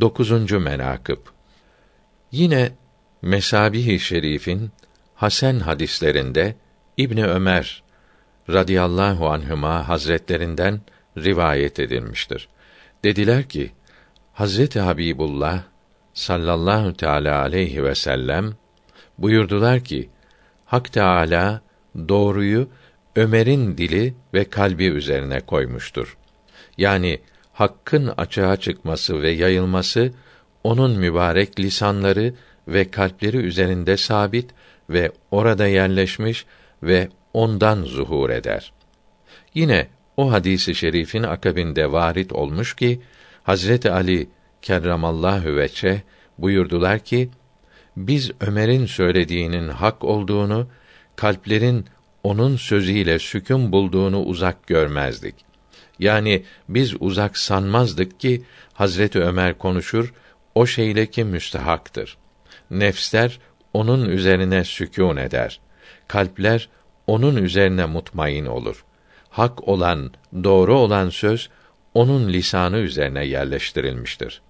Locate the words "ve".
17.84-17.94, 24.34-24.44, 29.22-29.30, 32.68-32.90, 34.90-35.12, 36.82-37.08